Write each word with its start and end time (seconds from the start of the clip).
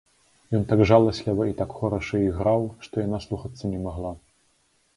Ён 0.59 0.63
так 0.71 0.79
жаласліва 0.91 1.43
і 1.49 1.53
так 1.59 1.75
хораша 1.81 2.23
іграў, 2.29 2.65
што 2.89 3.05
я 3.07 3.15
наслухацца 3.15 3.73
не 3.77 3.87
магла. 3.87 4.17